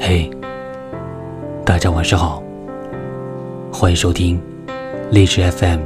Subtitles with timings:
[0.00, 0.30] 嘿，
[1.64, 2.40] 大家晚上好，
[3.72, 4.40] 欢迎收听
[5.10, 5.80] 励志 FM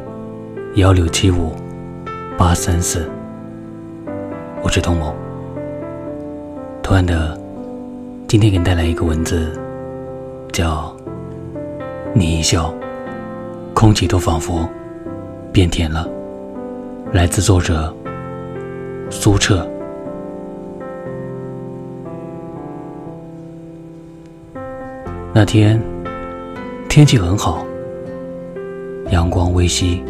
[0.76, 1.52] 幺六七五
[2.36, 3.10] 八三四，
[4.62, 5.14] 我是童某。
[6.82, 7.40] 同样的，
[8.28, 9.50] 今天给你带来一个文字，
[10.52, 10.94] 叫
[12.12, 12.72] “你一笑，
[13.74, 14.68] 空气都仿佛
[15.52, 16.06] 变甜了”，
[17.12, 17.92] 来自作者
[19.10, 19.66] 苏澈。
[25.34, 25.82] 那天
[26.90, 27.66] 天气很好，
[29.10, 30.02] 阳光微熹。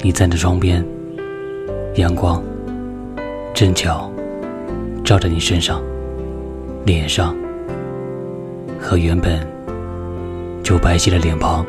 [0.00, 0.84] 你站在窗边，
[1.94, 2.42] 阳光
[3.54, 4.10] 正巧
[5.04, 5.80] 照在你身上、
[6.84, 7.36] 脸上
[8.80, 9.46] 和原本
[10.64, 11.64] 就白皙的脸庞。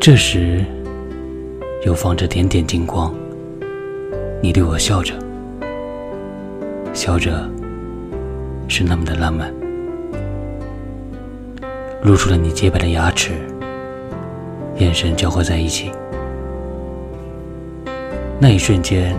[0.00, 0.64] 这时
[1.84, 3.12] 又放着点点金光，
[4.40, 5.14] 你对我笑着，
[6.94, 7.50] 笑着
[8.68, 9.52] 是那么的浪漫。
[12.02, 13.32] 露出了你洁白的牙齿，
[14.76, 15.90] 眼神交汇在一起，
[18.40, 19.16] 那一瞬间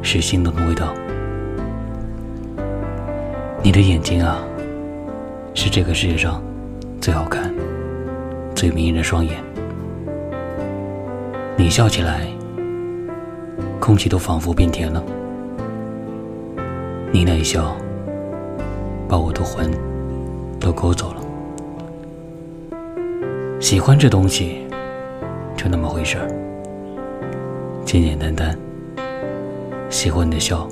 [0.00, 0.94] 是心动的味道。
[3.62, 4.38] 你的眼睛啊，
[5.54, 6.42] 是这个世界上
[7.00, 7.54] 最好看、
[8.54, 9.42] 最迷人的双眼。
[11.56, 12.26] 你笑起来，
[13.78, 15.02] 空气都仿佛变甜了。
[17.12, 17.76] 你那一笑，
[19.08, 19.70] 把我的魂
[20.58, 21.23] 都勾走了。
[23.64, 24.66] 喜欢这东西，
[25.56, 26.28] 就那么回事儿，
[27.86, 28.54] 简简单单。
[29.88, 30.68] 喜欢你的笑，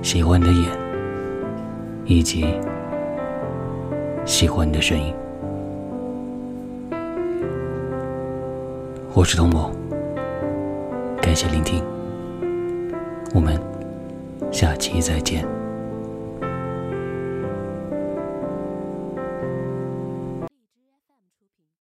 [0.00, 0.70] 喜欢你的眼，
[2.06, 2.46] 以及
[4.24, 5.14] 喜欢你的声音。
[9.12, 9.70] 我是童某，
[11.20, 11.84] 感谢聆听，
[13.34, 13.60] 我们
[14.50, 15.46] 下期再见。